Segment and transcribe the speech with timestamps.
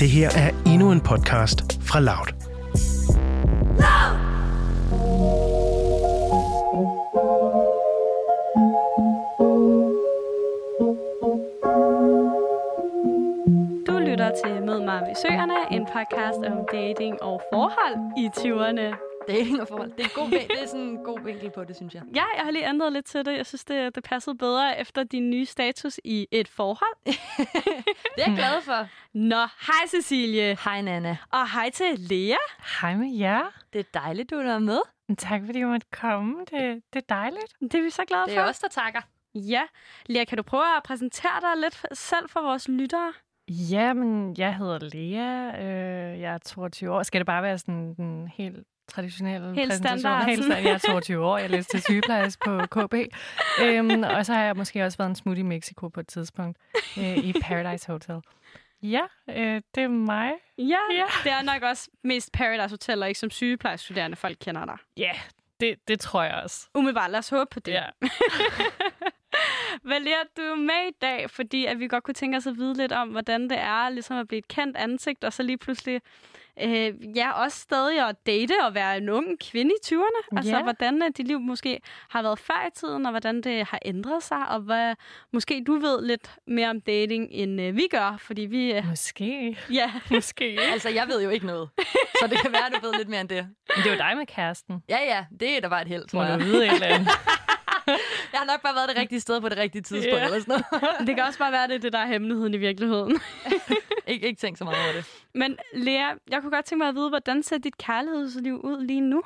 [0.00, 2.26] Det her er endnu en podcast fra Loud.
[13.86, 19.10] Du lytter til Mød mig ved Søerne, en podcast om dating og forhold i 20'erne.
[19.28, 19.90] Dating og forhold.
[19.96, 22.02] Det er, god, det er sådan en god vinkel på det, synes jeg.
[22.14, 23.36] Ja, jeg har lige ændret lidt til det.
[23.36, 26.96] Jeg synes, det, det passede bedre efter din nye status i et forhold.
[27.06, 28.88] Det er jeg glad for.
[29.14, 30.56] Nå, hej Cecilie.
[30.64, 31.16] Hej, Nana.
[31.32, 32.36] Og hej til Lea.
[32.80, 33.42] Hej med jer.
[33.72, 34.78] Det er dejligt, du er med.
[35.18, 36.40] Tak fordi I måtte komme.
[36.40, 37.54] Det, det er dejligt.
[37.60, 38.40] Det er vi så glade Det for.
[38.40, 39.00] er os, der takker.
[39.34, 39.62] Ja.
[40.06, 43.12] Lea, kan du prøve at præsentere dig lidt selv for vores lyttere?
[43.48, 45.62] Jamen, jeg hedder Lea.
[45.62, 47.02] Øh, jeg er 22 år.
[47.02, 50.24] Skal det bare være sådan den helt traditionelle Helt præsentation?
[50.24, 50.62] Helt standard.
[50.64, 51.38] Jeg er 22 år.
[51.38, 52.94] Jeg læste til sygeplejerske på KB.
[53.62, 56.58] Øhm, og så har jeg måske også været en smut i Mexico på et tidspunkt
[56.98, 58.16] øh, i Paradise Hotel.
[58.82, 60.32] Ja, øh, det er mig.
[60.58, 61.04] Ja, Ja.
[61.24, 64.76] det er nok også mest Paradise Hotel, og ikke som sygeplejestuderende folk kender dig.
[64.96, 65.12] Ja,
[65.60, 66.68] det, det tror jeg også.
[66.74, 67.72] Umiddelbart, lad os håbe på det.
[67.72, 67.84] Ja.
[69.84, 72.74] Valer, du er med i dag, fordi at vi godt kunne tænke os at vide
[72.74, 76.00] lidt om, hvordan det er ligesom at blive et kendt ansigt, og så lige pludselig
[76.62, 80.36] øh, ja, også stadig at date og være en ung kvinde i 20'erne.
[80.36, 80.62] Altså, Ja.
[80.62, 84.22] hvordan øh, dit liv måske har været før i tiden, og hvordan det har ændret
[84.22, 84.94] sig, og hvad
[85.32, 88.72] måske du ved lidt mere om dating, end øh, vi gør, fordi vi...
[88.72, 89.58] Øh, Måske.
[89.72, 90.58] ja, Måske.
[90.72, 91.68] Altså, jeg ved jo ikke noget.
[92.20, 93.46] Så det kan være, du ved lidt mere end det.
[93.76, 94.82] Men det var dig med kæresten.
[94.88, 95.24] Ja, ja.
[95.40, 96.40] Det er da bare et held, tror Må du jeg.
[96.40, 97.08] vide et eller andet.
[98.40, 100.18] Jeg har nok bare været det rigtige sted på det rigtige tidspunkt.
[100.18, 100.24] Ja.
[100.24, 100.98] Eller sådan noget.
[101.06, 103.20] det kan også bare være, det det, der er hemmeligheden i virkeligheden.
[104.12, 105.04] ikke, ikke tænkt så meget over det.
[105.34, 109.00] Men Lea, jeg kunne godt tænke mig at vide, hvordan ser dit kærlighedsliv ud lige
[109.00, 109.22] nu?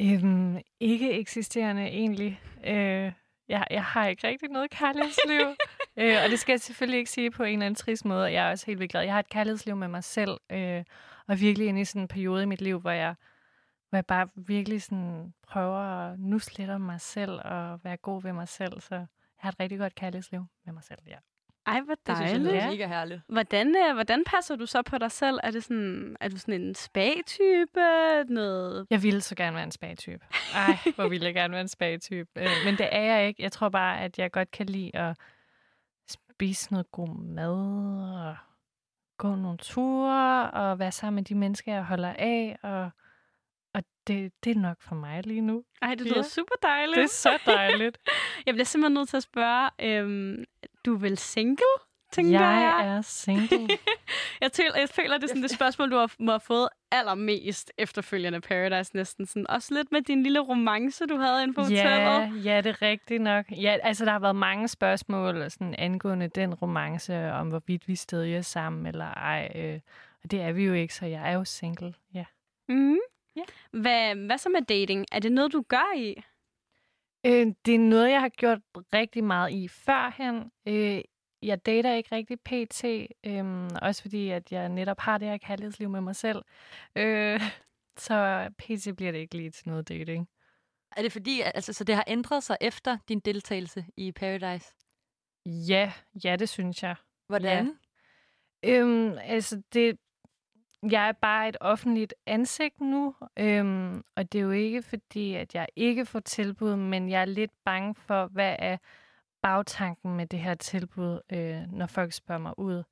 [0.00, 2.40] Øhm, ikke eksisterende egentlig.
[2.66, 3.12] Øh,
[3.48, 5.46] jeg, jeg har ikke rigtig noget kærlighedsliv.
[5.98, 8.32] øh, og det skal jeg selvfølgelig ikke sige på en eller anden trist måde.
[8.32, 9.02] Jeg er også helt vildt glad.
[9.02, 10.36] Jeg har et kærlighedsliv med mig selv.
[10.52, 10.84] Øh,
[11.28, 13.14] og virkelig inde i sådan en periode i mit liv, hvor jeg,
[13.94, 18.22] hvor jeg bare virkelig sådan prøver at nusle lidt om mig selv og være god
[18.22, 18.80] ved mig selv.
[18.80, 19.06] Så jeg
[19.36, 21.16] har et rigtig godt kærlighedsliv med mig selv, ja.
[21.66, 22.54] Ej, hvor Det synes jeg dejligt.
[22.54, 22.70] Ja.
[22.70, 23.20] mega herligt.
[23.28, 25.38] Hvordan, øh, hvordan passer du så på dig selv?
[25.42, 27.80] Er, det sådan, er du sådan en spag-type?
[28.28, 28.86] Noget...
[28.90, 30.24] Jeg ville så gerne være en spagtype.
[30.54, 32.30] Ej, hvor ville jeg gerne være en spagtype.
[32.36, 33.42] Øh, men det er jeg ikke.
[33.42, 35.16] Jeg tror bare, at jeg godt kan lide at
[36.08, 37.54] spise noget god mad
[38.26, 38.36] og
[39.18, 42.58] gå nogle ture og være sammen med de mennesker, jeg holder af.
[42.62, 42.90] Og,
[43.74, 45.64] og det, det er nok for mig lige nu.
[45.82, 46.10] Ej, det Ja.
[46.10, 46.96] lyder super dejligt.
[46.96, 47.98] Det er så dejligt.
[48.46, 50.44] Jeg bliver simpelthen nødt til at spørge, øhm,
[50.86, 51.64] du er vel single,
[52.12, 52.96] tænker jeg jeg?
[52.96, 53.68] er single.
[54.40, 57.72] Jeg, tæl, jeg føler, det er sådan det spørgsmål, du har, må have fået allermest
[57.78, 59.26] efterfølgende Paradise næsten.
[59.26, 59.46] Sådan.
[59.50, 62.44] Også lidt med din lille romance, du havde inde på ja, hotellet.
[62.44, 63.46] ja, det er rigtigt nok.
[63.50, 68.34] Ja, altså, der har været mange spørgsmål sådan, angående den romance, om hvorvidt vi stadig
[68.34, 69.52] er sammen eller ej.
[69.54, 69.80] Øh,
[70.24, 71.94] og det er vi jo ikke, så jeg er jo single.
[72.14, 72.24] Ja.
[72.68, 72.96] Mm.
[73.36, 73.42] Ja.
[73.70, 75.06] Hvad, hvad så med dating?
[75.12, 76.22] Er det noget, du gør i?
[77.26, 78.58] Øh, det er noget, jeg har gjort
[78.94, 80.50] rigtig meget i førhen.
[80.68, 81.02] Øh,
[81.42, 82.84] jeg dater ikke rigtig pt.
[83.26, 86.42] Øh, også fordi, at jeg netop har det her kærlighedsliv med mig selv.
[86.96, 87.40] Øh,
[88.06, 88.96] så pt.
[88.96, 90.28] bliver det ikke lige til noget dating.
[90.96, 94.74] Er det fordi, altså, så det har ændret sig efter din deltagelse i Paradise?
[95.46, 95.92] Ja,
[96.24, 96.96] ja, det synes jeg.
[97.26, 97.78] Hvordan?
[98.64, 99.98] Øhm, altså, det,
[100.92, 105.54] jeg er bare et offentligt ansigt nu, øhm, og det er jo ikke fordi, at
[105.54, 108.76] jeg ikke får tilbud, men jeg er lidt bange for, hvad er
[109.42, 112.82] bagtanken med det her tilbud, øh, når folk spørger mig ud.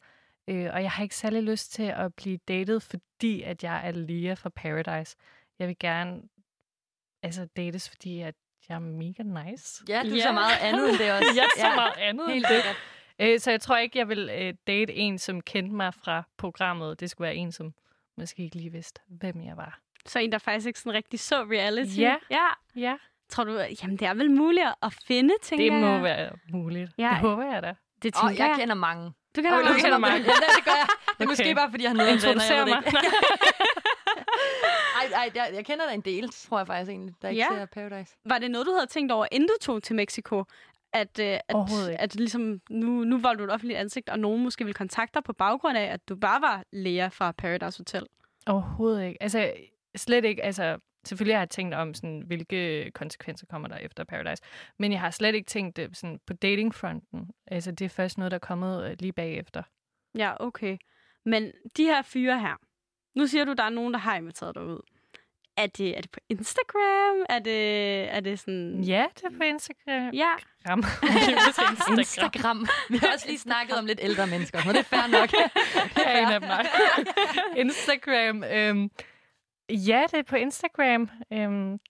[0.48, 3.90] Øh, og jeg har ikke særlig lyst til at blive datet, fordi at jeg er
[3.92, 5.16] Lea fra Paradise.
[5.58, 6.22] Jeg vil gerne
[7.22, 8.34] altså dates, fordi at
[8.68, 9.84] jeg er mega nice.
[9.88, 10.22] Ja, du er Ja.
[10.22, 11.30] så meget andet end det også.
[11.36, 12.56] Jeg er så meget andet end Helt det.
[12.56, 12.76] sikkert.
[13.18, 17.00] Øh, så jeg tror ikke, jeg vil øh, date en, som kendte mig fra programmet.
[17.00, 17.74] Det skulle være en, som
[18.18, 19.78] måske ikke lige vidste, hvem jeg var.
[20.06, 21.98] Så en, der faktisk ikke sådan rigtig så reality?
[21.98, 22.16] Ja.
[22.30, 22.46] ja.
[22.76, 22.94] Ja,
[23.28, 23.52] Tror du,
[23.82, 26.02] jamen det er vel muligt at finde, tænker det må jeg.
[26.02, 26.90] være muligt.
[26.98, 27.08] Ja.
[27.08, 27.74] Det håber jeg da.
[28.02, 28.56] Det tænker jeg jeg.
[28.58, 29.04] kender mange.
[29.36, 29.78] Du kender Og mange.
[29.78, 30.16] du kender mange.
[30.18, 30.22] Ja,
[30.56, 30.86] det gør jeg.
[30.88, 31.26] Det er Okay.
[31.26, 32.82] måske bare, fordi jeg har noget Introducer mig.
[35.02, 37.48] Ej, ej, jeg, jeg kender da en del, tror jeg faktisk egentlig, der ikke Ja.
[37.58, 38.14] ser Paradise.
[38.24, 40.44] Var det noget, du havde tænkt over, inden du tog til Mexico?
[40.92, 41.56] At, øh, at,
[41.98, 45.24] at ligesom, nu, nu var du et offentligt ansigt, og nogen måske ville kontakte dig
[45.24, 48.06] på baggrund af, at du bare var Lea fra Paradise Hotel.
[48.46, 49.22] Overhovedet ikke.
[49.22, 49.52] Altså,
[49.96, 50.44] slet ikke.
[50.44, 54.42] Altså, selvfølgelig har jeg tænkt om, sådan, hvilke konsekvenser kommer der efter Paradise.
[54.78, 57.30] Men jeg har slet ikke tænkt det sådan, på datingfronten.
[57.46, 59.62] Altså, det er først noget, der er kommet øh, lige bagefter.
[60.14, 60.76] Ja, okay.
[61.24, 62.56] Men de her fyre her,
[63.14, 64.80] nu siger du, der er nogen, der har inviteret dig ud.
[65.56, 67.26] er det, er det på Instagram?
[67.28, 68.84] Er det, er det sådan...
[68.84, 70.10] Ja, det er på Instagram.
[70.14, 70.32] Ja.
[70.68, 70.78] Ram.
[71.46, 71.98] Instagram.
[71.98, 72.66] Instagram.
[72.90, 75.30] Vi har også lige snakket om lidt ældre mennesker, men det er fair nok.
[75.96, 76.66] det er en af nej.
[77.56, 78.44] Instagram.
[78.44, 78.90] Øhm,
[79.68, 81.10] ja, det er på Instagram.
[81.32, 81.80] Øhm,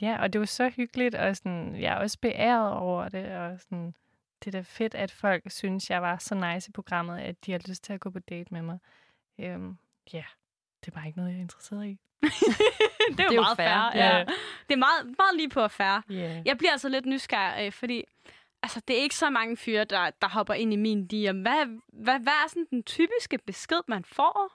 [0.00, 3.60] ja, og det var så hyggeligt, og sådan, jeg er også beæret over det, og
[3.60, 3.94] sådan,
[4.44, 7.52] det er da fedt, at folk synes, jeg var så nice i programmet, at de
[7.52, 8.78] har lyst til at gå på date med mig.
[9.38, 9.78] Øhm,
[10.12, 10.24] ja,
[10.80, 11.98] det er bare ikke noget, jeg er interesseret i.
[13.16, 13.66] det er jo, Det er meget fair.
[13.68, 14.02] fair.
[14.02, 14.16] Ja.
[14.18, 14.24] Ja.
[14.68, 16.02] Det er meget, meget lige på fair.
[16.10, 16.46] Yeah.
[16.46, 18.04] Jeg bliver altså lidt nysgerrig, øh, fordi
[18.62, 21.40] altså, det er ikke så mange fyre, der, der hopper ind i min DM.
[21.42, 24.52] Hvad, hvad, hvad er sådan den typiske besked, man får?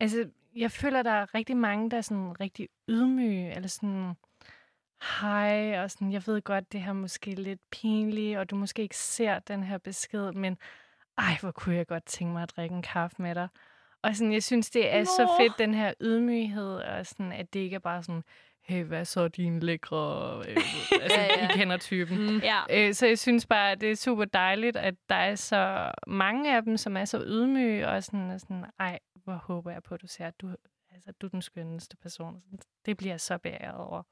[0.00, 4.14] Altså, jeg føler, der er rigtig mange, der er sådan rigtig ydmyge, eller sådan,
[5.20, 8.82] hej, og sådan, jeg ved godt, det her er måske lidt pinligt, og du måske
[8.82, 10.58] ikke ser den her besked, men
[11.18, 13.48] ej, hvor kunne jeg godt tænke mig at drikke en kaffe med dig.
[14.02, 15.04] Og sådan, jeg synes, det er Nå.
[15.04, 18.22] så fedt, den her ydmyghed, og sådan, at det ikke er bare sådan,
[18.62, 20.56] hey, hvad så din lækre, øh,
[21.02, 21.48] altså, Ja, ja.
[21.48, 22.18] I kender typen.
[22.32, 22.38] Mm.
[22.38, 22.60] Ja.
[22.70, 26.56] Øh, så jeg synes bare, at det er super dejligt, at der er så mange
[26.56, 29.94] af dem, som er så ydmyge, og sådan, og sådan ej, hvor håber jeg på,
[29.94, 30.48] at du ser, at du,
[30.94, 32.42] altså, du er den skønneste person.
[32.44, 34.02] Sådan, Det bliver jeg så beæret over.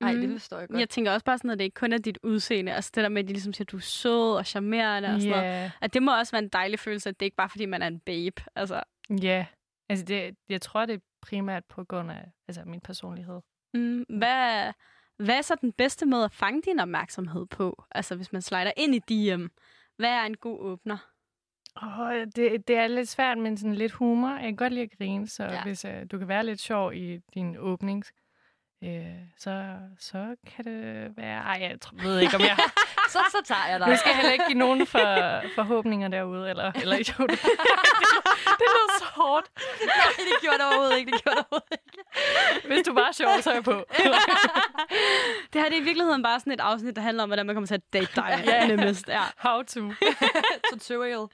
[0.00, 0.38] Ej, det Mm.
[0.38, 0.80] forstår jeg godt.
[0.80, 2.72] Jeg tænker også bare sådan, at det ikke kun er dit udseende.
[2.72, 5.20] Altså det der med, at de ligesom siger, at du er sød og charmerende og
[5.20, 5.72] sådan noget.
[5.80, 7.86] At det må også være en dejlig følelse, at det ikke bare fordi man er
[7.86, 8.42] en babe.
[8.56, 8.82] Altså,
[9.22, 9.46] ja.
[9.88, 13.40] Altså, det, jeg tror, det er primært på grund af altså, min personlighed.
[13.74, 14.72] mm, hvad,
[15.18, 17.84] hvad er så den bedste måde at fange din opmærksomhed på?
[17.90, 19.46] Altså hvis man slider ind i DM.
[19.96, 20.98] Hvad er en god åbner?
[21.82, 24.28] Oh, det, det er lidt svært, men sådan lidt humor.
[24.28, 25.62] Jeg kan godt lide at grine, så Ja.
[25.62, 28.04] hvis uh, du kan være lidt sjov i din åbning,
[28.84, 29.06] øh,
[29.38, 29.64] så,
[29.98, 31.38] så kan det være...
[31.42, 32.56] Ej, jeg tror, ved ikke, om jeg...
[33.08, 33.88] Så, så tager jeg dig.
[33.88, 34.98] Nu skal jeg heller ikke give nogen for,
[35.54, 37.40] forhåbninger derude, eller, eller jo, det,
[38.60, 39.46] det lød så hårdt.
[39.86, 41.12] Nej, det gjorde det overhovedet ikke.
[41.12, 42.68] Det gjorde det overhovedet ikke.
[42.68, 43.72] Hvis du bare er sjov, så er jeg på.
[45.52, 47.54] Det her det er i virkeligheden bare sådan et afsnit, der handler om, hvordan man
[47.54, 48.66] kommer til at date dig Ja.
[48.66, 49.08] nemmest.
[49.08, 49.22] Ja.
[49.36, 49.80] How to.
[50.72, 51.26] Tutorial.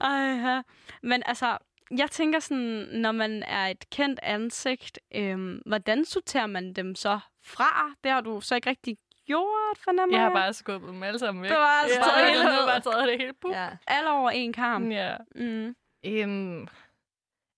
[0.00, 0.62] Ej, ja.
[1.02, 1.58] Men altså,
[1.90, 7.20] jeg tænker sådan, når man er et kendt ansigt, øhm, hvordan sorterer man dem så
[7.44, 7.94] fra?
[8.04, 8.96] Det har du så ikke rigtig
[9.26, 11.50] gjort, fornemmer Jeg har bare skubbet dem alle sammen væk.
[11.50, 12.66] Det var altså ja, taget jeg hele har ned.
[12.66, 13.32] bare taget det hele.
[13.40, 13.52] Puh.
[13.52, 13.68] Ja.
[13.86, 14.90] alle over en kamp.
[14.90, 15.16] Ja.
[15.34, 15.74] Mm.
[16.06, 16.68] Øhm,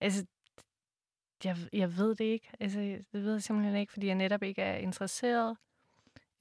[0.01, 0.27] altså,
[1.45, 2.51] jeg, jeg ved det ikke.
[2.61, 5.57] Altså, det ved jeg simpelthen ikke, fordi jeg netop ikke er interesseret.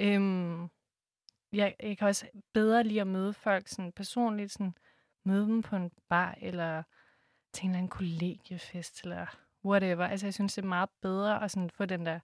[0.02, 0.70] Øhm,
[1.54, 4.74] jeg, jeg kan også bedre lide at møde folk sådan personligt, sådan
[5.26, 6.84] møde dem på en bar, eller
[7.54, 9.26] til en eller anden kollegiefest, eller
[9.66, 10.08] whatever.
[10.08, 12.20] Altså, jeg synes, det er meget bedre at sådan få den der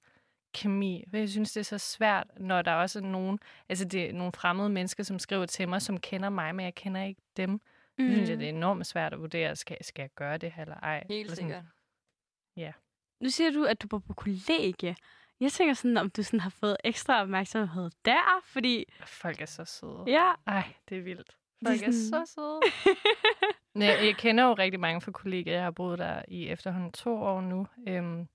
[0.53, 1.03] kemi.
[1.09, 3.39] For jeg synes, det er så svært, når der også er nogen,
[3.69, 6.75] altså det er nogle fremmede mennesker, som skriver til mig, som kender mig, men jeg
[6.75, 7.49] kender ikke dem.
[7.49, 8.05] Mm.
[8.05, 10.61] Jeg synes, jeg, det er enormt svært at vurdere, skal, skal jeg gøre det her
[10.61, 11.03] eller ej.
[11.09, 11.63] Helt Eller sådan, sikkert.
[13.19, 14.95] Nu siger du, at du bor på kollegie.
[15.39, 18.85] Jeg tænker sådan, om du sådan har fået ekstra opmærksomhed der, fordi...
[19.05, 20.03] Folk er så søde.
[20.07, 21.37] Ja, Ej, det er vildt.
[21.65, 22.59] Er Folk er, så søde.
[23.79, 25.55] Nej, jeg kender jo rigtig mange fra kollegaer.
[25.55, 27.67] Jeg har boet der i efterhånden to år nu.
[27.87, 28.27] Øhm,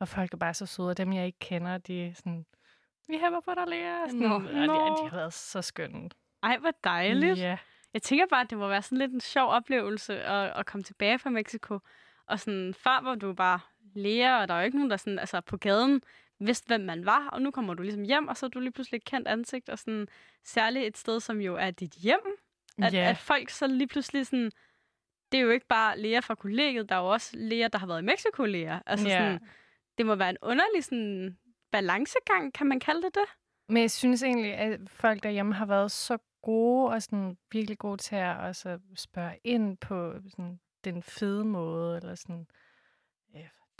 [0.00, 0.88] og folk er bare så søde.
[0.90, 2.46] Og dem, jeg ikke kender, de er sådan...
[3.08, 4.06] Vi hæpper på dig, Lea.
[4.06, 4.34] Sådan, Nå.
[4.34, 6.10] og de, de har været så skønne.
[6.42, 7.38] ej, hvor dejligt.
[7.38, 7.58] Ja.
[7.94, 10.84] Jeg tænker bare, at det må være sådan lidt en sjov oplevelse at, at komme
[10.84, 11.78] tilbage fra Mexico.
[12.26, 13.60] Og sådan, før var du bare
[13.94, 16.02] lærer, og der var jo ikke nogen, der sådan, altså på gaden
[16.40, 17.28] vidste, hvem man var.
[17.32, 19.68] Og nu kommer du ligesom hjem, og så er du lige pludselig et kendt ansigt.
[19.68, 20.08] Og sådan,
[20.44, 22.20] særligt et sted, som jo er dit hjem.
[22.82, 23.10] At, ja.
[23.10, 24.50] at folk så lige pludselig sådan...
[25.32, 27.86] Det er jo ikke bare læger fra kollegiet, der er jo også læger, der har
[27.86, 28.80] været i Mexico læger.
[28.86, 29.18] Altså Ja.
[29.18, 29.40] sådan,
[29.98, 31.38] det må være en underlig sådan,
[31.72, 33.24] balancegang, kan man kalde det det?
[33.68, 37.96] Men jeg synes egentlig, at folk derhjemme har været så gode og sådan virkelig gode
[37.96, 41.96] til at også spørge ind på sådan, den fede måde.
[41.96, 42.46] Eller sådan,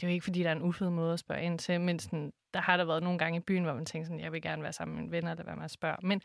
[0.00, 1.99] det er jo ikke, fordi der er en ufed måde at spørge ind til, men
[1.99, 4.43] sådan, der har der været nogle gange i byen, hvor man tænker sådan, jeg vil
[4.43, 5.97] gerne være sammen med mine venner, eller hvad man spørger.
[6.02, 6.23] Men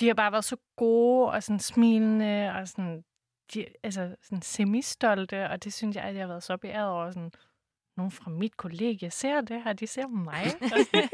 [0.00, 3.04] de har bare været så gode og sådan smilende og sådan,
[3.54, 7.10] de, altså sådan semistolte, og det synes jeg, at jeg har været så beæret over.
[7.10, 7.32] Sådan,
[7.96, 10.44] nogen fra mit kollegie ser det her, de ser mig.
[10.62, 11.08] Og sådan,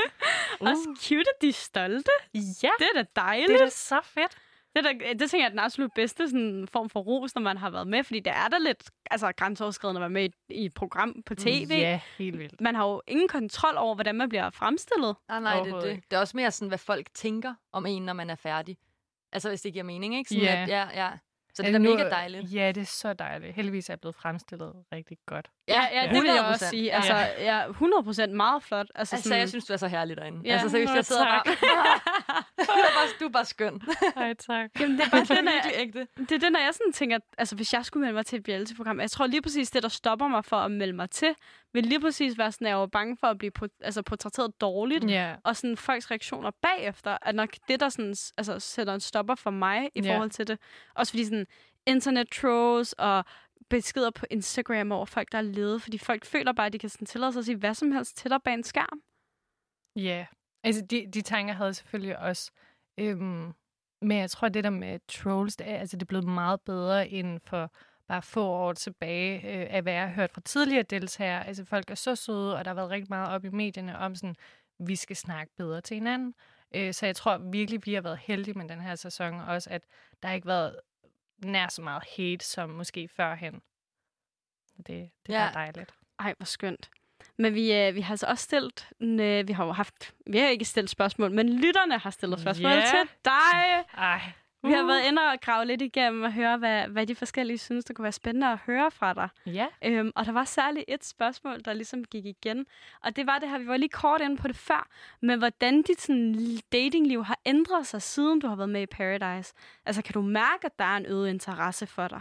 [0.61, 0.69] Uh.
[0.69, 2.11] Også cute, at de er stolte.
[2.35, 3.49] ja, Det er da dejligt.
[3.49, 4.39] det er da så fedt.
[4.83, 7.43] Det, er da, det tænker jeg er den absolut bedste sådan, form for ros, når
[7.43, 10.33] man har været med, fordi det er da lidt altså, grænseoverskridende at være med i,
[10.55, 11.67] i et program på tv.
[11.71, 12.61] Ja, helt vildt.
[12.61, 15.17] Man har jo ingen kontrol over, hvordan man bliver fremstillet.
[15.29, 16.01] Ah, nej, det, er det.
[16.11, 18.77] det er også mere sådan, hvad folk tænker om en, når man er færdig.
[19.33, 20.29] Altså, hvis det giver mening, ikke?
[20.29, 20.63] Sådan, Ja.
[20.63, 21.11] At, ja, ja.
[21.55, 22.55] Så det er da nu- mega dejligt.
[22.55, 23.55] Ja, det er så dejligt.
[23.55, 25.51] Heldigvis er jeg blevet fremstillet rigtig godt.
[25.69, 26.69] Ja, ja, det vil jeg også 100%.
[26.69, 26.93] sige.
[26.93, 28.87] Altså, ja, 100% meget flot.
[28.95, 30.41] Altså, Altså, jeg synes, du er så herlig derinde.
[30.45, 30.53] Ja.
[30.53, 31.45] Altså, seriøst, jeg sidder tak.
[31.45, 31.55] bare...
[32.59, 33.81] du, er bare du er bare skøn.
[34.17, 34.71] Ej, tak.
[34.81, 36.07] Jamen, det er bare Virkelig jeg, ægte.
[36.19, 38.49] det er det, når jeg sådan tænker, altså hvis jeg skulle melde mig til et
[38.49, 41.35] reality-program, jeg tror lige præcis det, der stopper mig for at melde mig til,
[41.73, 44.61] vil lige præcis være sådan, at jeg var bange for at blive pot- altså, portrætteret
[44.61, 45.35] dårligt, Ja.
[45.45, 49.51] og sådan folks reaktioner bagefter, er nok det, der sådan, altså, sætter en stopper for
[49.51, 50.15] mig i Ja.
[50.15, 50.59] forhold til det.
[50.95, 51.47] Også fordi sådan
[51.87, 53.25] internet trolls og
[53.71, 56.89] beskeder på Instagram over folk, der er ledet, fordi folk føler bare, at de kan
[56.89, 59.03] sådan tillade sig at sige hvad som helst til dig bag en skærm.
[59.97, 60.27] Ja,
[60.65, 62.51] altså de, de tanker havde jeg selvfølgelig også.
[62.99, 63.53] Øhm,
[64.03, 67.09] men jeg tror, det der med trolls, det er, altså, det er blevet meget bedre
[67.09, 67.73] end for
[68.09, 71.47] bare få år tilbage, øh, af hvad jeg har hørt fra tidligere deltagere.
[71.47, 74.15] Altså folk er så søde, og der har været rigtig meget op i medierne om
[74.15, 74.37] sådan,
[74.79, 76.35] vi skal snakke bedre til hinanden.
[76.75, 79.83] Øh, så jeg tror virkelig, vi har været heldige med den her sæson også, at
[80.23, 80.81] der ikke har været
[81.39, 83.63] nær så meget hate som måske førhen.
[84.77, 85.45] Det, det er Ja.
[85.45, 85.95] bare dejligt.
[86.19, 86.91] Ej, hvor skønt.
[87.39, 90.49] Men vi, øh, vi har altså også stillet, øh, vi har jo haft, vi har
[90.49, 92.81] ikke stillet spørgsmål, men lytterne har stillet spørgsmål Ja.
[92.91, 93.85] til dig.
[93.95, 94.21] Ej,
[94.63, 97.85] Vi har været inde og grave lidt igennem og høre, hvad, hvad de forskellige synes,
[97.85, 99.29] der kunne være spændende at høre fra dig.
[99.47, 99.67] ja.
[99.85, 102.67] Øhm, og der var særligt et spørgsmål, der ligesom gik igen.
[103.03, 104.89] Og det var det her, vi var lige kort inde på det før,
[105.21, 109.55] men hvordan dit sådan, datingliv har ændret sig, siden du har været med i Paradise.
[109.87, 112.21] Altså, kan du mærke, at der er en øget interesse for dig?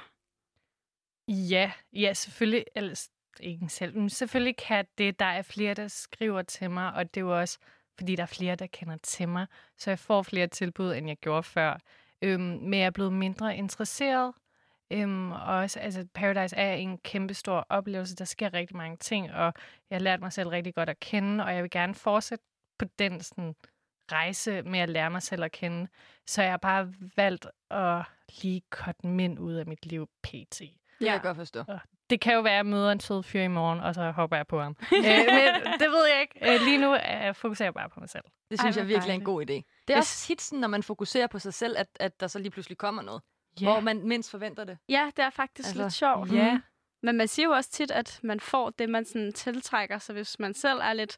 [1.27, 2.65] Ja, ja, selvfølgelig.
[2.75, 5.19] Ellers ikke selv, men selvfølgelig kan det.
[5.19, 7.57] Der er flere, der skriver til mig, og det er jo også,
[7.97, 11.17] fordi der er flere, der kender til mig, så jeg får flere tilbud, end jeg
[11.17, 11.77] gjorde før.
[12.21, 14.33] Øhm, men jeg er blevet mindre interesseret.
[14.91, 18.15] Øhm, og også, altså, Paradise er en kæmpe stor oplevelse.
[18.15, 19.53] Der sker rigtig mange ting, og
[19.89, 22.45] jeg har lært mig selv rigtig godt at kende, og jeg vil gerne fortsætte
[22.79, 23.55] på den sådan,
[24.11, 25.87] rejse med at lære mig selv at kende.
[26.27, 28.03] Så jeg har bare valgt at
[28.41, 30.59] lige cutte mænd ud af mit liv pt.
[30.59, 30.69] Det
[30.99, 31.63] kan jeg godt forstå.
[32.09, 34.37] Det kan jo være, at jeg møder en sød fyr i morgen, og så hopper
[34.37, 34.75] jeg på ham.
[34.95, 36.53] øh, men det ved jeg ikke.
[36.53, 38.23] Øh, lige nu øh, fokuserer jeg bare på mig selv.
[38.51, 39.45] Det Ej, synes hvor jeg virkelig er en god idé.
[39.53, 42.27] Det er Jeg også tit sådan, når man fokuserer på sig selv, at, at der
[42.27, 43.21] så lige pludselig kommer noget.
[43.63, 43.71] Yeah.
[43.73, 44.77] Hvor man mindst forventer det.
[44.89, 46.33] Ja, det er faktisk Altså, lidt sjovt.
[46.33, 46.59] Ja.
[47.03, 49.97] Men man siger jo også tit, at man får det, man sådan tiltrækker.
[49.97, 51.17] Så hvis man selv er lidt,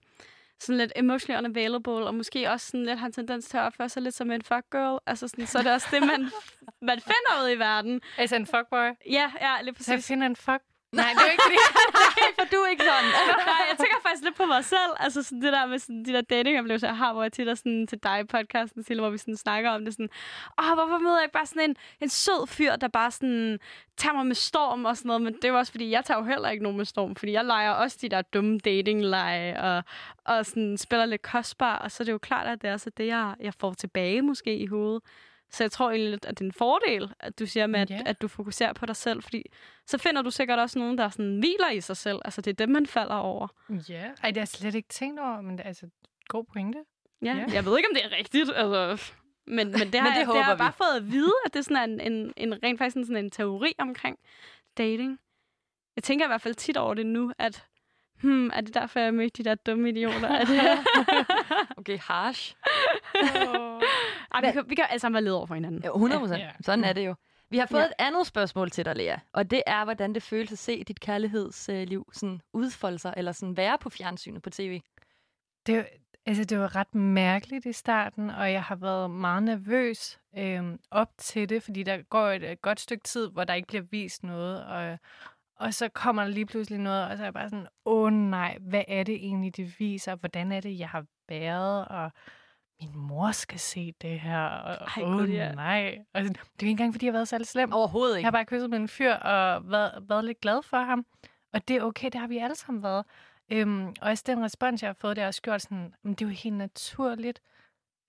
[0.59, 3.89] sådan lidt emotionally unavailable, og måske også sådan lidt har en tendens til at opføre
[3.89, 6.21] sig lidt som en fuck girl, altså sådan, så er det også det, man,
[6.89, 8.01] man finder ud i verden.
[8.17, 8.89] Altså en fuckboy.
[9.09, 10.07] Ja, ja, lige Så jeg præcis.
[10.07, 10.61] finder en fuck...
[10.91, 11.59] Nej, det er ikke fordi...
[12.03, 13.09] Nej, for du er ikke sådan.
[13.51, 14.91] Nej, jeg tænker faktisk lidt på mig selv.
[14.99, 17.87] Altså sådan det der med sådan, de der datingoplevelser, jeg har, hvor jeg tit sådan
[17.87, 20.09] til dig i podcasten, Sille, hvor vi sådan snakker om det sådan,
[20.61, 23.59] åh, hvorfor møder jeg ikke bare sådan en, en sød fyr, der bare sådan
[23.97, 26.25] tager mig med storm og sådan noget, men det er også, fordi jeg tager jo
[26.25, 29.83] heller ikke nogen med storm, fordi jeg leger også de der dumme dating-lege og,
[30.25, 32.89] og sådan spiller lidt kostbar, og så er det jo klart, at det er også
[32.89, 35.03] det, jeg, jeg får tilbage måske i hovedet.
[35.51, 38.01] Så jeg tror egentlig, at det er en fordel, at du siger med, at, Ja.
[38.05, 39.43] at du fokuserer på dig selv, fordi
[39.85, 42.19] så finder du sikkert også nogen, der sådan hviler i sig selv.
[42.25, 43.47] Altså, det er dem, man falder over.
[43.89, 44.01] Ja.
[44.23, 45.89] Ej, det har jeg slet ikke tænkt over, men det er altså
[46.27, 46.79] god pointe.
[47.21, 47.33] Ja.
[47.35, 47.45] Ja.
[47.53, 49.11] Jeg ved ikke, om det er rigtigt, altså,
[49.47, 51.53] men, men det har, Men det jeg, det har jeg bare fået at vide, at
[51.53, 54.17] det er sådan en, en, en rent faktisk sådan en teori omkring
[54.77, 55.19] dating.
[55.95, 57.65] Jeg tænker i hvert fald tit over det nu, at
[58.21, 60.27] hmm, er det derfor, jeg mødte de der dumme idioter?
[60.29, 60.61] Er det...
[61.77, 62.55] Okay, harsh.
[64.33, 65.81] Ej, vi, kan, vi kan alle sammen være led over for hinanden.
[65.83, 66.39] Ja, 100 procent.
[66.41, 66.51] Ja.
[66.61, 67.15] Sådan er det jo.
[67.49, 67.85] Vi har fået Ja.
[67.85, 69.17] et andet spørgsmål til dig, Lea.
[69.33, 73.57] Og det er, hvordan det føles at se dit kærlighedsliv sådan udfolde sig, eller sådan
[73.57, 74.81] være på fjernsynet på tv.
[75.65, 75.85] Det, er jo-
[76.25, 81.09] altså, det var ret mærkeligt i starten, og jeg har været meget nervøs øhm, op
[81.17, 84.23] til det, fordi der går et, et godt stykke tid, hvor der ikke bliver vist
[84.23, 84.97] noget, og,
[85.55, 88.57] og så kommer der lige pludselig noget, og så er jeg bare sådan, åh nej,
[88.61, 90.15] hvad er det egentlig, det viser?
[90.15, 91.85] Hvordan er det, jeg har været?
[91.87, 92.11] Og
[92.81, 95.51] min mor skal se det her, og Ej, gud, ja.
[95.51, 95.97] nej.
[96.13, 97.73] Og det er jo ikke engang, fordi jeg har været særlig slem.
[97.73, 98.25] Overhovedet Jeg ikke.
[98.25, 101.05] har bare kysset med en fyr og været, været lidt glad for ham.
[101.53, 103.05] Og det er okay, det har vi alle sammen været.
[103.51, 106.21] Øhm, og også den respons, jeg har fået, det har også gjort sådan, "Men det
[106.25, 107.41] er jo helt naturligt.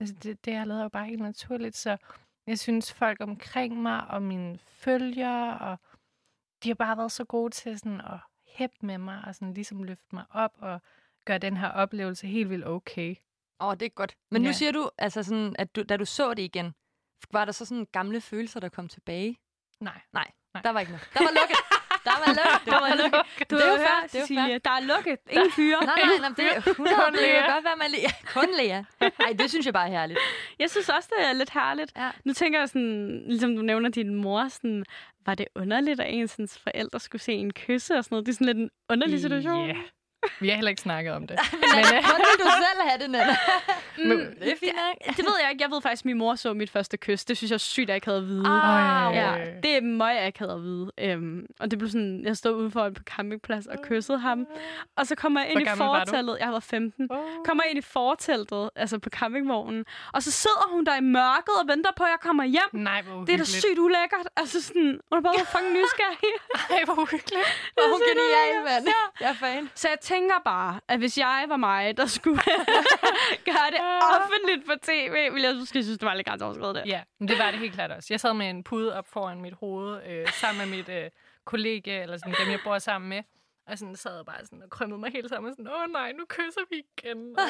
[0.00, 1.76] Altså, det, det jeg har lavet er jo bare helt naturligt.
[1.76, 1.96] Så
[2.46, 5.78] jeg synes, folk omkring mig og mine følgere, og
[6.64, 8.18] de har bare været så gode til sådan at
[8.56, 10.80] hæppe med mig og sådan ligesom løfte mig op og
[11.24, 13.14] gøre den her oplevelse helt vildt okay.
[13.60, 14.14] Åh, oh, det er godt.
[14.30, 14.52] Men nu Ja.
[14.52, 16.74] siger du, altså sådan, at du, da du så det igen,
[17.32, 19.36] var der så sådan gamle følelser, der kom tilbage?
[19.80, 20.00] Nej.
[20.12, 20.62] Nej, Nej.
[20.62, 21.08] der var ikke noget.
[21.14, 21.56] Der var lukket.
[22.04, 22.66] Der var lukket.
[22.72, 23.50] Der var lukket.
[23.50, 25.18] Du Det er jo fair, er Cecilie, der er lukket.
[25.30, 25.84] Ingen fyre.
[25.84, 28.10] Nej, nej, nej, det er 100, Kun det kan godt være, man Lea.
[28.34, 28.82] Kun Lea.
[29.18, 30.18] Nej, det synes jeg bare er herligt.
[30.58, 31.92] Jeg synes også, det er lidt herligt.
[31.96, 32.10] Ja.
[32.24, 34.84] Nu tænker jeg sådan, ligesom du nævner din mor, sådan,
[35.26, 38.26] var det underligt, at ens forældre skulle se en kysse og sådan noget?
[38.26, 39.66] Det er sådan lidt en underlig situation.
[39.68, 39.76] Ja.
[40.40, 41.38] Vi har heller ikke snakket om det.
[41.52, 43.36] Men, men øh, hvordan vil du selv have det, Nana?
[43.98, 45.16] Mm, det er fint nok.
[45.16, 45.62] Det ved jeg ikke.
[45.64, 47.24] Jeg ved faktisk, at min mor så mit første kys.
[47.24, 48.44] Det synes jeg er sygt, at jeg ikke havde at vide.
[48.46, 50.90] Ah, Ja, det er mig, jeg ikke havde at vide.
[50.98, 54.46] Øhm, og det blev sådan, jeg stod udenfor på campingplads og kyssede ham.
[54.96, 56.36] Og så kommer jeg ind Hvor i var forteltet.
[56.40, 57.08] Jeg var 15.
[57.10, 57.18] Oh.
[57.46, 59.84] Kommer ind i forteltet, altså på campingvognen.
[60.12, 62.70] Og så sidder hun der i mørket og venter på, at jeg kommer hjem.
[62.72, 64.26] Nej, hvor Det er da sygt ulækkert.
[64.36, 66.32] Altså sådan, hun er bare fucking nysgerrig.
[66.70, 67.46] Ej, hvor uhyggeligt.
[67.74, 68.88] Hvor er hun genial, mand.
[69.20, 69.70] Jeg er fan.
[69.74, 72.40] Så jeg tænker bare, at hvis jeg var mig, der skulle
[73.50, 73.80] gøre det
[74.14, 76.82] offentligt på tv, ville jeg måske synes, det var lidt grænseoverskridende.
[76.86, 78.06] Ja, men det var det helt klart også.
[78.10, 81.10] Jeg sad med en pude op foran mit hoved, øh, sammen med mit øh,
[81.44, 83.22] kollega, eller sådan dem, jeg bor sammen med.
[83.66, 85.50] Og sådan sad jeg bare sådan og krømmede mig helt sammen.
[85.50, 87.36] og Sådan, åh nej, nu kysser vi igen.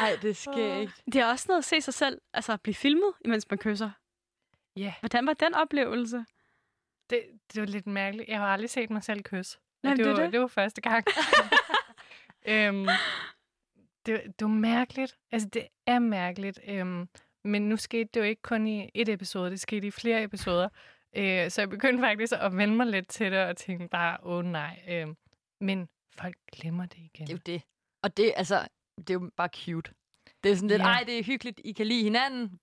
[0.00, 1.02] Ej, det er skægt.
[1.12, 3.90] Det er også noget at se sig selv, altså blive filmet, imens man kysser.
[4.76, 6.24] Ja, Hvordan var den oplevelse?
[7.10, 7.22] det,
[7.54, 8.28] det var lidt mærkeligt.
[8.28, 9.58] Jeg har aldrig set mig selv kysse.
[9.82, 10.32] Nej, Og men det, det var, det.
[10.32, 11.04] det var første gang.
[12.52, 12.86] øhm,
[14.06, 15.18] det, det var mærkeligt.
[15.32, 16.60] Altså, det er mærkeligt.
[16.68, 17.08] Øhm,
[17.44, 20.68] men nu skete det jo ikke kun i et episode, det skete i flere episoder.
[21.16, 24.44] Øh, så jeg begyndte faktisk at vende mig lidt til det, og tænke bare, åh
[24.44, 24.82] nej.
[24.88, 25.16] Øhm,
[25.60, 27.26] men folk glemmer det igen.
[27.26, 27.62] Det er jo det.
[28.02, 28.68] Og det, altså,
[28.98, 29.92] det er jo bare cute.
[30.44, 30.86] Det er sådan lidt, Ja.
[30.86, 32.58] ej, det er hyggeligt, I kan lide hinanden.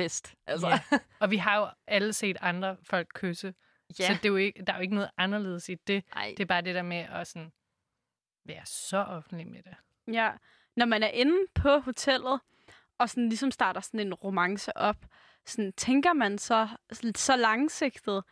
[0.00, 0.34] Fest.
[0.46, 0.68] Altså.
[0.68, 0.80] Ja.
[1.20, 3.54] Og vi har jo alle set andre folk kysse.
[3.98, 4.06] Ja.
[4.06, 6.04] Så det er jo ikke, der er jo ikke noget anderledes i det.
[6.16, 7.52] Ej, Det er bare det der med at sådan
[8.44, 9.74] være så offentlig med det.
[10.12, 10.30] Ja,
[10.76, 12.40] når man er inde på hotellet,
[12.98, 15.06] og sådan ligesom starter sådan en romance op,
[15.46, 16.68] sådan tænker man så,
[17.16, 18.24] så langsigtet,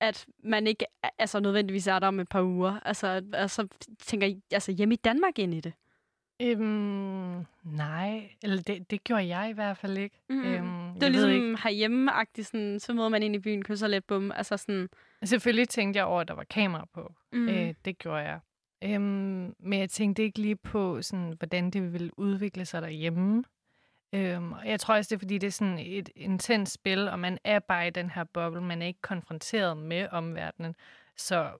[0.00, 0.86] at man ikke
[1.18, 2.80] altså nødvendigvis er der om et par uger.
[2.80, 3.68] Altså, altså
[3.98, 5.72] tænker altså hjemme i Danmark ind i det.
[6.42, 10.20] Øhm, nej, eller det, det gjorde jeg i hvert fald ikke.
[10.28, 10.44] Mm.
[10.44, 11.58] Øhm, Det er ligesom ikke.
[11.62, 12.10] herhjemme
[12.42, 14.32] sådan, så møder man ind i byen, kysser lidt bum.
[14.32, 14.88] Altså sådan,
[15.24, 17.14] Selvfølgelig tænkte jeg over, at der var kamera på.
[17.32, 17.48] Mm.
[17.48, 18.40] Øh, det gjorde jeg.
[18.84, 23.44] Øhm, men jeg tænkte ikke lige på, sådan, hvordan det ville udvikle sig derhjemme.
[24.14, 27.18] Øhm, og jeg tror også, det er, fordi det er sådan et intens spil, og
[27.18, 28.60] man er bare i den her boble.
[28.60, 30.74] Man er ikke konfronteret med omverdenen.
[31.16, 31.50] Så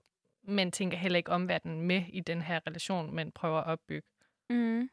[0.43, 4.07] man tænker heller ikke omverdenen med i den her relation, man prøver at opbygge.
[4.53, 4.89] Mm.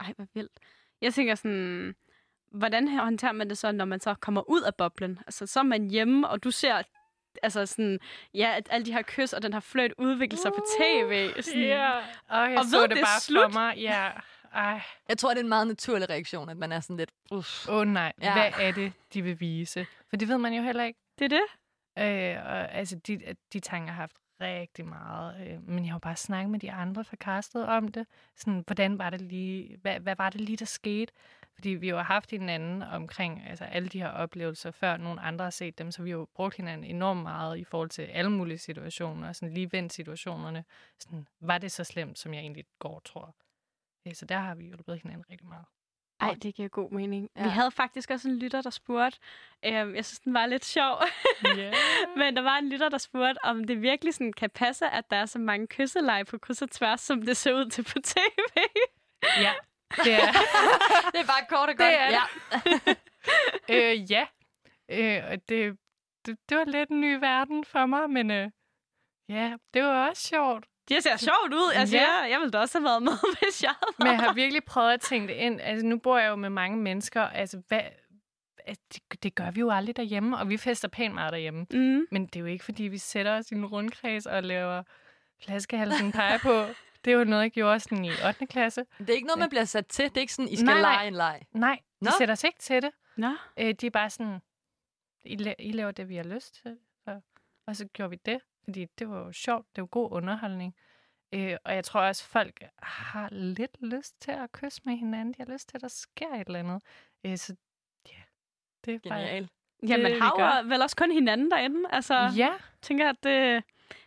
[0.00, 0.52] Ej, hvor vildt.
[1.00, 1.94] Jeg tænker sådan,
[2.50, 5.18] hvordan håndterer man det så, når man så kommer ud af boblen?
[5.26, 6.82] Altså, så er man hjemme, og du ser
[7.42, 8.00] altså sådan,
[8.34, 11.42] ja, at alle de her kys og den her fløjt udvikle sig på tv.
[11.42, 11.96] Sådan, Ja,
[12.28, 13.52] og jeg Og så ved, det, det bare slut.
[13.52, 13.76] for mig.
[13.76, 14.10] Ja,
[14.54, 14.80] ej.
[15.08, 17.68] jeg tror, det er en meget naturlig reaktion, at man er sådan lidt, uff.
[17.68, 18.32] Åh oh, nej, ja.
[18.32, 19.86] hvad er det, de vil vise?
[20.10, 20.98] For det ved man jo heller ikke.
[21.18, 21.44] Det er det.
[21.98, 23.20] Øh, og, altså, de,
[23.52, 25.48] de tanker har haft rigtig meget.
[25.48, 28.06] Øh, men jeg har jo bare snakket med de andre fra castet om det.
[28.36, 31.12] Sådan, hvordan var det lige, hvad, hvad var det lige, der skete?
[31.54, 35.44] Fordi vi jo har haft hinanden omkring altså, alle de her oplevelser, før nogen andre
[35.44, 38.30] har set dem, så vi har jo brugt hinanden enormt meget i forhold til alle
[38.30, 40.64] mulige situationer, og sådan lige vendt situationerne.
[40.98, 43.34] Sådan, var det så slemt, som jeg egentlig går tror?
[44.06, 45.64] Øh, så der har vi hjulpet hinanden rigtig meget.
[46.22, 47.30] Ej, det giver god mening.
[47.36, 47.42] Ja.
[47.42, 49.18] Vi havde faktisk også en lytter, der spurgte.
[49.64, 51.02] Øhm, jeg synes, den var lidt sjov.
[51.46, 51.74] Yeah.
[52.18, 55.16] Men der var en lytter, der spurgte, om det virkelig sådan kan passe, at der
[55.16, 58.58] er så mange kysseleje på kryds og tværs, som det ser ud til på tv.
[59.40, 59.52] ja,
[59.96, 60.32] det er,
[61.12, 61.78] det er bare kort og godt.
[61.78, 62.22] Det er ja.
[63.92, 64.26] øh, ja.
[64.88, 65.78] Øh, det,
[66.26, 68.50] det, det var lidt en ny verden for mig, men øh,
[69.28, 70.64] ja, det var også sjovt.
[70.88, 71.72] Det ser sjovt ud.
[71.74, 72.02] Altså, Ja.
[72.02, 72.30] ja.
[72.30, 74.92] jeg ville da også have været med, hvis jeg havde Men jeg har virkelig prøvet
[74.92, 75.60] at tænke det ind.
[75.60, 77.22] Altså, nu bor jeg jo med mange mennesker.
[77.22, 77.80] Altså, hvad,
[78.66, 81.66] det, det gør vi jo aldrig derhjemme, og vi fester pænt meget derhjemme.
[81.72, 82.06] Mm.
[82.10, 84.82] Men det er jo ikke, fordi vi sætter os i en rundkreds og laver
[85.44, 86.66] flaskehalsen pege på.
[87.04, 88.46] Det er jo noget, jeg gjorde sådan i 8.
[88.46, 88.84] klasse.
[88.98, 90.04] Det er ikke noget, man bliver sat til.
[90.04, 90.92] Det er ikke sådan, I skal Nej, nej.
[90.92, 91.42] lege en leg.
[91.52, 92.10] Nej, de Nå.
[92.18, 92.90] sætter sig ikke til det.
[93.16, 93.30] Nå.
[93.58, 94.38] Øh, de er bare sådan,
[95.24, 96.76] I, la- I laver det, vi har lyst til.
[97.04, 97.20] Så,
[97.66, 99.66] og så gjorde vi det, fordi det var jo sjovt.
[99.76, 100.74] Det var god underholdning.
[101.34, 105.34] Øh, og jeg tror også, folk har lidt lyst til at kysse med hinanden.
[105.34, 106.82] De har lyst til, at der sker et eller andet.
[107.24, 107.56] Øh, så
[108.08, 108.22] ja,
[108.84, 109.18] det er bare...
[109.20, 109.48] Genial.
[109.88, 111.88] Ja, Det, man har jo vel også kun hinanden derinde.
[111.90, 112.30] Altså, ja.
[112.36, 112.50] Ja,
[112.82, 113.64] tænker at det...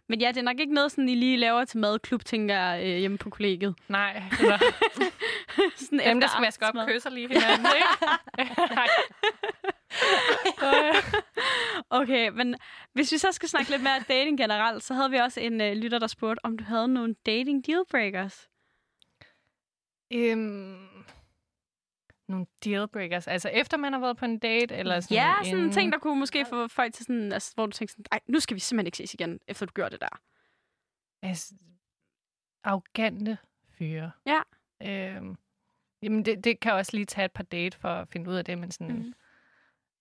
[0.08, 2.84] Men ja, det er nok ikke noget, sådan, I lige laver til madklub, tænker jeg,
[2.86, 3.76] øh, hjemme på kollegiet.
[3.88, 4.24] nej.
[4.40, 4.58] Eller,
[5.76, 8.54] sådan dem, der skal vaske op, kysser lige hinanden, ikke?
[11.90, 12.56] Okay, men
[12.94, 15.74] hvis vi så skal snakke lidt mere dating generelt, så havde vi også en øh,
[15.74, 18.50] lytter, der spurgte, om du havde nogle dating dealbreakers.
[20.14, 20.88] øhm,
[22.28, 23.28] nogle dealbreakers.
[23.28, 24.76] Altså efter man har været på en date?
[24.76, 27.66] Eller sådan ja, sådan en ting, der kunne måske få folk til sådan, altså, hvor
[27.66, 30.02] du tænker sådan, nej, nu skal vi simpelthen ikke ses igen, efter du gjorde det
[30.02, 30.20] der.
[31.22, 31.54] Altså,
[32.64, 33.38] arrogante
[33.78, 34.12] fyre.
[34.26, 34.42] Ja.
[34.84, 35.36] Øhm,
[36.02, 38.46] jamen, det, det kan også lige tage et par date for at finde ud af
[38.46, 39.14] det, men sådan, mm.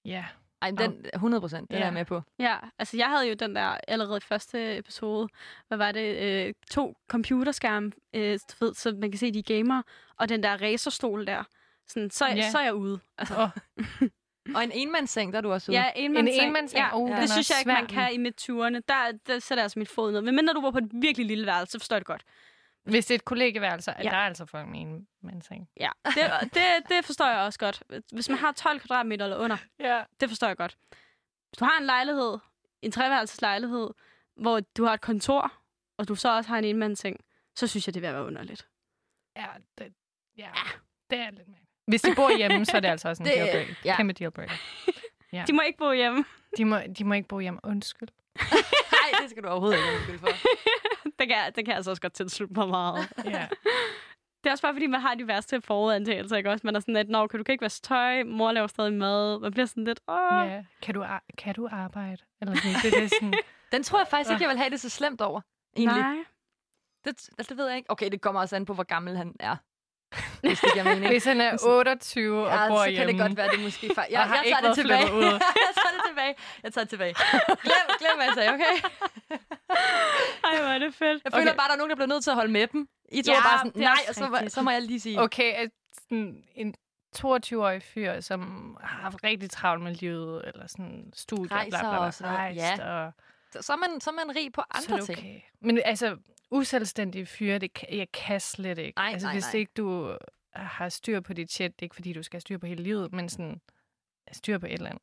[0.05, 0.25] Ja.
[0.62, 1.83] Ej, den 100 procent, den Ja.
[1.83, 2.23] er jeg med på.
[2.38, 5.29] Ja, altså jeg havde jo den der allerede i første episode,
[5.69, 9.83] hvad var det, øh, to computerskærme, øh, ved, så man kan se, de er gamer,
[10.19, 11.45] og den der racerstol der.
[11.88, 12.51] Sådan, så, Ja.
[12.51, 13.01] så er jeg ude.
[13.19, 13.49] Altså, Åh,
[14.57, 15.81] Og en enmandsseng, der er du også ude.
[15.81, 16.43] ja, enmandsseng.
[16.43, 16.79] En enmandsseng?
[16.85, 18.81] Ja, Uh, det den er synes jeg ikke, man kan i midt-20'erne.
[18.88, 20.21] Der, der sætter jeg altså mit fod ned.
[20.21, 22.23] Men mindre du var på et virkelig lille værelse, så forstår jeg det godt.
[22.85, 24.03] Hvis det er et kollegeværelse, ja.
[24.03, 24.11] Ja.
[24.11, 25.68] der er altså folk med en mandseng.
[25.81, 26.14] Ja, det,
[26.55, 27.83] det, det forstår jeg også godt.
[28.12, 30.03] Hvis man har 12 kvadratmeter eller under, Ja.
[30.20, 30.77] det forstår jeg godt.
[31.49, 32.38] Hvis du har en lejlighed,
[32.83, 33.90] en treværelseslejlighed,
[34.37, 35.53] hvor du har et kontor,
[35.99, 37.16] og du så også har en enmandsseng,
[37.57, 38.66] så synes jeg, det vil være underligt.
[39.37, 39.47] Ja,
[39.79, 39.92] det,
[40.37, 40.51] ja,
[41.11, 41.59] det er lidt mere.
[41.87, 43.75] Hvis de bor hjemme, så er det altså også en Det- dealbreaker.
[43.85, 43.97] ja.
[43.97, 44.55] Kæmpe dealbreaker.
[45.33, 45.44] Ja.
[45.47, 46.25] De må ikke bo hjemme.
[46.57, 47.61] De må, de må ikke bo hjemme.
[47.62, 48.09] Undskyld.
[48.92, 50.29] Nej, det skal du overhovedet ikke undskylde for.
[51.25, 53.13] Det, kan, jeg- det kan jeg altså også godt tilslutte mig meget.
[53.25, 53.47] Ja.
[54.45, 56.67] Det er også bare, fordi man har de værste forudantagelser, ikke også?
[56.67, 59.39] Man er sådan lidt, nå, kan du kan ikke vaske tøj, mor laver stadig mad.
[59.41, 60.17] Man bliver sådan lidt, åh.
[60.49, 60.65] ja.
[60.83, 61.07] Kan, du,
[61.39, 62.17] kan du arbejde?
[62.41, 63.35] Eller sådan, det er det sådan...
[63.73, 65.41] Den tror jeg faktisk ikke, jeg vil have det så slemt over.
[65.77, 66.03] Egentlig.
[66.03, 66.15] Nej.
[67.05, 67.91] Det, altså, det ved jeg ikke.
[67.91, 69.57] Okay, det kommer også an på, hvor gammel han er.
[70.40, 71.07] Hvis det giver mening.
[71.09, 74.07] Hvis han er 28 og ja, bor så kan det godt være, det måske far.
[74.11, 75.14] Jeg, Og jeg tager det tilbage.
[75.14, 75.24] ud.
[75.66, 76.35] jeg tager det tilbage.
[76.62, 77.14] Jeg tager det tilbage.
[77.62, 78.74] Glem, glem hvad jeg sagde, okay?
[80.44, 81.22] Ej, hvor er det fedt.
[81.24, 81.57] Jeg føler Okay.
[81.59, 82.88] bare, der er nogen, der bliver nødt til at holde med dem.
[83.12, 84.53] I to Ja, bare sådan, nej, og så, rigtigt.
[84.53, 85.20] så må jeg lige sige.
[85.20, 85.68] Okay,
[86.09, 86.74] sådan en
[87.18, 88.40] 22-årig fyr, som
[88.83, 92.33] har haft rigtig travlt med livet, eller sådan studier, bla, Rejser bla, bla, og sådan
[92.33, 92.57] noget.
[92.59, 93.05] rejst, Ja.
[93.07, 93.12] og
[93.53, 95.18] Så, så, er man, så er man rig på så andre ting.
[95.18, 95.40] okay.
[95.61, 96.16] Men altså,
[96.51, 98.97] uselvstændige fyre, det kan, jeg kan slet ikke.
[98.97, 99.59] Nej, altså, nej, hvis nej.
[99.61, 100.17] ikke du
[100.53, 102.83] har styr på dit shit, det er ikke fordi, du skal have styr på hele
[102.83, 103.61] livet, men sådan
[104.33, 105.03] styr på et eller andet.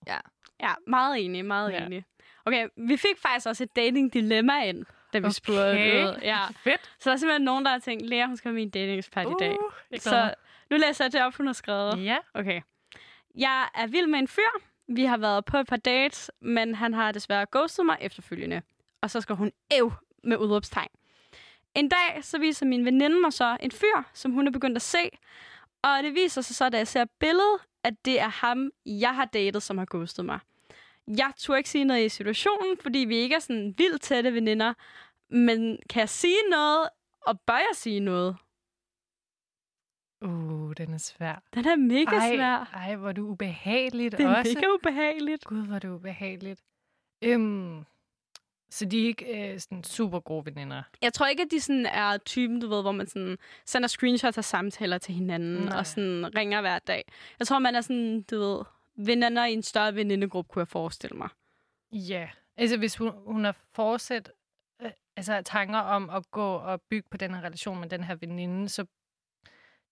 [0.60, 1.86] Ja, meget enig, meget Ja.
[1.86, 2.04] enig.
[2.46, 5.32] Okay, vi fik faktisk også et dating-dilemma ind, da vi Okay.
[5.32, 6.20] spurgte ud.
[6.22, 6.40] Ja.
[6.64, 6.82] Fedt.
[7.00, 9.34] Så der er simpelthen nogen, der har tænkt, Lea, hun skal være min datingekspert i
[9.40, 9.52] dag.
[9.52, 10.34] Uh, Så
[10.70, 12.06] nu læser jeg det op, hun har skrevet.
[12.06, 12.18] Ja.
[12.34, 12.62] Okay.
[13.36, 14.50] Jeg er vild med en fyr.
[14.88, 18.62] Vi har været på et par dates, men han har desværre ghostet mig efterfølgende.
[19.02, 19.92] Og så skal hun ev
[20.24, 20.90] med udråbstegn.
[21.76, 24.82] En dag, så viser min veninde mig så en fyr, som hun er begyndt at
[24.82, 25.10] se.
[25.84, 29.26] Og det viser sig så, da jeg ser billedet, at det er ham, jeg har
[29.26, 30.40] datet, som har ghostet mig.
[31.08, 34.74] Jeg turde ikke sige noget i situationen, fordi vi ikke er sådan vildt tætte veninder.
[35.30, 36.90] Men kan jeg sige noget,
[37.26, 38.38] og bør jeg sige noget?
[40.22, 41.44] Uh, den er svær.
[41.54, 42.70] Den er mega ej, svær.
[42.74, 44.52] Ej, hvor er du ubehageligt Det er også.
[44.56, 45.46] mega ubehageligt.
[45.46, 46.62] Gud, hvor er det ubehageligt.
[47.24, 47.86] Øhm,
[48.72, 50.84] så de er ikke øh, sådan super gode veninder.
[51.02, 54.38] Jeg tror ikke, at de sådan er typen, du ved, hvor man sådan sender screenshots
[54.38, 55.78] af samtaler til hinanden Nej.
[55.78, 57.12] Og sådan ringer hver dag.
[57.40, 58.64] Jeg tror, man er sådan, du ved,
[58.96, 61.30] veninder i en større venindegruppe, kunne jeg forestille mig.
[61.92, 64.32] Ja, altså hvis hun, hun har fortsat
[64.82, 68.16] øh, altså tanker om at gå og bygge på den her relation med den her
[68.16, 68.86] veninde, så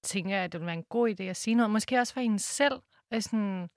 [0.04, 1.72] tænker jeg, at det vil være en god idé at sige noget.
[1.72, 2.82] Måske også for hende selv.
[3.12, 3.70] Altså, sådan,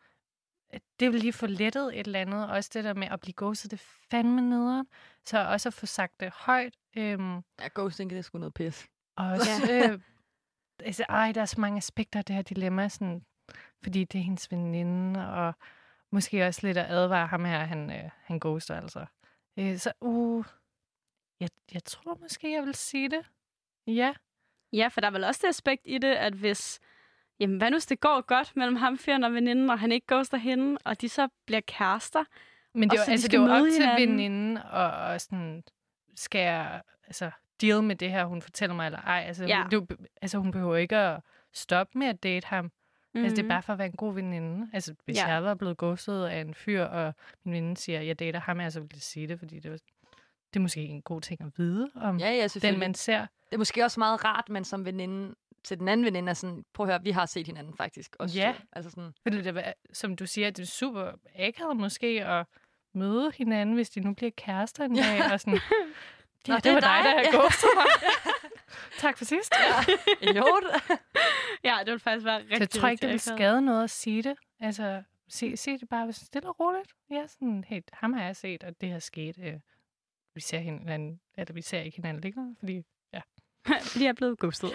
[1.01, 2.51] det vil lige få lettet et eller andet.
[2.51, 3.81] Også det der med at blive ghostet, det
[4.11, 4.87] fandme nederen.
[5.25, 6.75] Så også at få sagt det højt.
[6.97, 8.87] Øhm, Ja, ghosting, det er sgu noget pis.
[9.17, 10.01] og også, øh,
[10.87, 13.25] altså, ej, der er så mange aspekter af det her dilemma, sådan,
[13.83, 15.55] fordi det er hendes veninde, og
[16.13, 19.07] måske også lidt at advare ham her, han, øh, han ghoster altså.
[19.59, 20.45] Øh, så, uh,
[21.41, 23.31] jeg, jeg tror måske, jeg vil sige det.
[23.87, 24.15] Ja.
[24.73, 26.81] Ja, for der er vel også det aspekt i det, at hvis...
[27.41, 30.07] Jamen, hvad nu hvis det går godt mellem ham, fyren og veninden, og han ikke
[30.15, 32.25] ghoster hende, og de så bliver kærester?
[32.75, 34.09] Men det er de altså, skal det jo op møde til hinanden.
[34.11, 35.63] veninden, og, og sådan,
[36.17, 39.25] skal jeg altså, deal med det her, hun fortæller mig, eller ej.
[39.27, 39.65] Altså, Ja.
[39.73, 39.87] jo-
[40.23, 41.21] altså hun behøver ikke at
[41.53, 42.65] stoppe med at date ham.
[42.65, 43.25] Mm-hmm.
[43.25, 43.49] Altså, det er Mhm.
[43.49, 44.71] bare for at være en god veninde.
[44.73, 45.27] Altså, hvis Ja.
[45.27, 47.15] jeg var blevet ghostet af en fyr, og
[47.45, 49.77] min veninde siger, at jeg dater ham, altså vil jeg sige det, fordi det, var,
[50.55, 53.19] det er måske en god ting at vide om Ja, ja, den, man ser.
[53.21, 56.65] Det er måske også meget rart, men som veninde til den anden veninde er sådan,
[56.75, 58.17] prøv at høre, vi har set hinanden faktisk.
[58.19, 58.55] Også Ja.
[58.73, 62.47] Altså sådan, Fordi det, er- som du siger, det er super akavet måske at
[62.95, 65.03] møde hinanden, hvis de nu bliver kærester en Ja.
[65.03, 65.55] dag, og sådan,
[66.49, 67.05] ja, Nå, det, det er var dig, dig.
[67.05, 67.41] der har Ja.
[67.41, 67.87] ghostet mig.
[69.03, 69.55] tak for sidst.
[70.23, 70.63] idiot.
[71.65, 73.91] Ja, det vil faktisk være rigtig Så jeg tror ikke, det vil skade noget at
[73.91, 74.35] sige det.
[74.61, 76.93] Altså, se, se det bare stille og roligt.
[77.11, 79.39] Ja, sådan, hey, ham har jeg set, og det her sket.
[79.43, 79.55] Øh,
[80.35, 82.83] vi ser hinanden, eller vi ser ikke hinanden længere, fordi
[83.93, 84.73] Fordi jeg er blevet ghostet.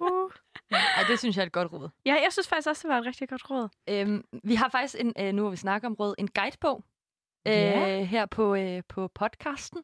[0.00, 0.30] uh,
[0.70, 1.88] Ej, det synes jeg er et godt råd.
[2.06, 3.68] ja, jeg synes faktisk også, det var et rigtig godt råd.
[3.88, 6.84] Øhm, vi har faktisk, en, øh, nu hvor vi snakker om råd, en guidebog
[7.46, 8.04] øh, Ja.
[8.04, 9.82] her på, øh, på podcasten.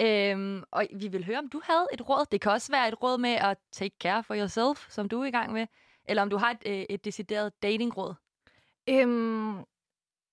[0.00, 2.26] Øhm, og vi vil høre, om du havde et råd.
[2.32, 5.26] Det kan også være et råd med at take care for yourself, som du er
[5.26, 5.66] i gang med.
[6.04, 8.14] Eller om du har et, øh, et decideret datingråd.
[8.88, 9.64] øhm,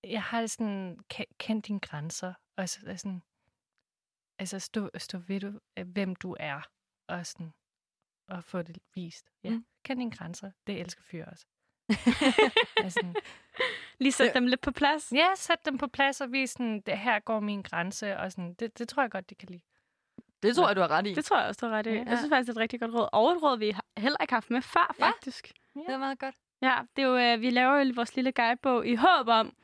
[0.04, 3.22] jeg har sådan, ke- kendt dine grænser, og så, sådan,
[4.40, 6.60] altså stå, stå ved, du, øh, hvem du er,
[7.08, 7.52] og sådan,
[8.28, 9.26] og få det vist.
[9.44, 9.64] Ja, Mm.
[9.84, 10.50] kend dine grænser.
[10.66, 11.46] Det elsker fyre også.
[12.84, 13.00] altså,
[13.98, 15.12] Lige sætte dem lidt på plads.
[15.12, 18.54] Ja, sæt dem på plads og vis sådan, det her går min grænse, og sådan,
[18.54, 19.60] det, det tror jeg godt, de kan lide.
[20.42, 21.14] Det tror jeg, du har ret i.
[21.14, 21.90] Det tror jeg også, du har ret i.
[21.90, 22.04] Ja.
[22.06, 23.08] Jeg synes faktisk, det er et rigtig godt råd.
[23.12, 25.06] Og et råd, vi har heller ikke haft med før, Ja.
[25.08, 25.52] faktisk.
[25.74, 26.34] Det er meget godt.
[26.62, 29.56] Ja, det er jo, øh, vi laver jo vores lille guidebog i håb om,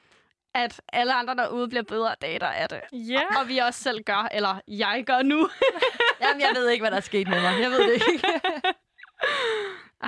[0.57, 2.81] at alle andre derude bliver bedre dater af det.
[2.92, 3.23] Ja.
[3.40, 5.49] Og vi også selv gør, eller jeg gør nu.
[6.23, 7.61] Jamen, jeg ved ikke, hvad der er sket med mig.
[7.61, 8.29] Jeg ved det ikke.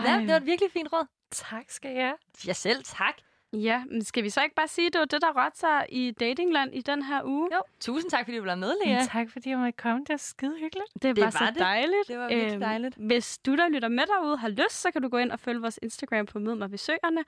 [0.04, 1.06] Ja, det var et virkelig fint råd.
[1.32, 2.14] Tak skal jeg.
[2.46, 3.14] Ja, selv tak.
[3.52, 5.86] Ja, men skal vi så ikke bare sige, at det var det, der rørte sig
[5.88, 7.48] i datingland i den her uge?
[7.54, 8.94] Jo, tusind tak, fordi du var med, Lea.
[8.94, 9.06] Ja.
[9.12, 9.98] Tak fordi jeg måtte komme.
[10.04, 10.86] Det er skide hyggeligt.
[10.94, 11.58] Det Det var så var det.
[11.58, 12.08] dejligt.
[12.08, 12.94] Det var virkelig Øhm, dejligt.
[12.96, 15.60] Hvis du, der lytter med derude, har lyst, så kan du gå ind og følge
[15.60, 17.24] vores Instagram på Mød mig ved Søerne,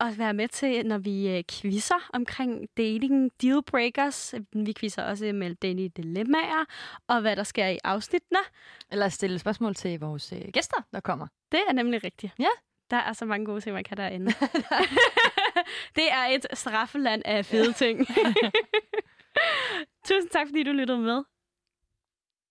[0.00, 4.34] og være med til, når vi øh, quizzer omkring dating dealbreakers.
[4.52, 6.64] Vi quizzer også med dating dilemmaer,
[7.08, 8.40] og hvad der sker i afsnittene.
[8.90, 11.26] Eller stille spørgsmål til vores øh, gæster, der kommer.
[11.52, 12.32] Det er nemlig rigtigt.
[12.38, 12.48] Ja.
[12.90, 14.32] Der er så mange gode ting, man kan derinde.
[15.96, 18.06] det er et straffeland af fede ting.
[20.06, 21.22] Tusind tak, fordi du lyttede med.